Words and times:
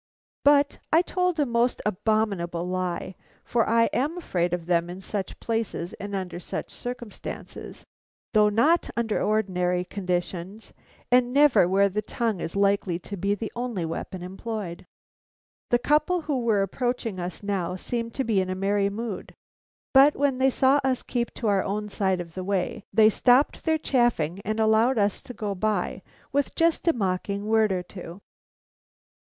But 0.43 0.79
I 0.91 1.03
told 1.03 1.39
a 1.39 1.45
most 1.45 1.79
abominable 1.85 2.65
lie; 2.67 3.13
for 3.43 3.69
I 3.69 3.85
am 3.93 4.17
afraid 4.17 4.51
of 4.51 4.65
them 4.65 4.89
in 4.89 4.99
such 4.99 5.39
places 5.39 5.93
and 5.99 6.15
under 6.15 6.39
such 6.39 6.71
circumstances, 6.71 7.85
though 8.33 8.49
not 8.49 8.89
under 8.97 9.21
ordinary 9.21 9.85
conditions, 9.85 10.73
and 11.11 11.31
never 11.31 11.67
where 11.67 11.87
the 11.87 12.01
tongue 12.01 12.39
is 12.41 12.55
likely 12.55 12.97
to 12.97 13.15
be 13.15 13.35
the 13.35 13.51
only 13.55 13.85
weapon 13.85 14.23
employed. 14.23 14.87
The 15.69 15.77
couple 15.77 16.21
who 16.21 16.39
were 16.41 16.63
approaching 16.63 17.19
us 17.19 17.43
now 17.43 17.75
seemed 17.75 18.15
to 18.15 18.23
be 18.23 18.41
in 18.41 18.49
a 18.49 18.55
merry 18.55 18.89
mood. 18.89 19.35
But 19.93 20.15
when 20.15 20.39
they 20.39 20.49
saw 20.49 20.79
us 20.83 21.03
keep 21.03 21.31
to 21.35 21.47
our 21.47 21.63
own 21.63 21.89
side 21.89 22.19
of 22.19 22.33
the 22.33 22.43
way, 22.43 22.81
they 22.91 23.11
stopped 23.11 23.65
their 23.65 23.77
chaffing 23.77 24.41
and 24.43 24.59
allowed 24.59 24.97
us 24.97 25.21
to 25.21 25.33
go 25.35 25.53
by, 25.53 26.01
with 26.31 26.55
just 26.55 26.87
a 26.87 26.91
mocking 26.93 27.45
word 27.45 27.71
or 27.71 27.83
two. 27.83 28.19